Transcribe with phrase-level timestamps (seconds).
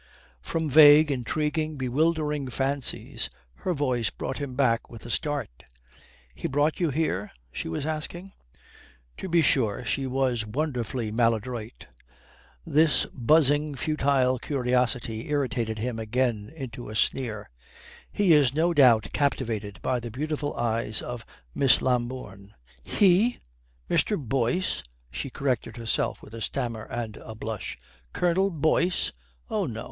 [0.41, 5.63] From vague, intriguing, bewildering fancies, her voice brought him back with a start.
[6.33, 8.31] "He brought you here?" she was asking.
[9.17, 11.85] To be sure, she was wonderfully maladroit.
[12.65, 17.51] This buzzing, futile curiosity irritated him again into a sneer.
[18.11, 23.37] "He is no doubt captivated by the beautiful eyes of Miss Lambourne." "He!
[23.87, 24.17] Mr.
[24.17, 24.81] Boyce?"
[25.11, 27.77] she corrected herself with a stammer and a blush
[28.13, 29.11] "Colonel Boyce?
[29.47, 29.79] Oh no.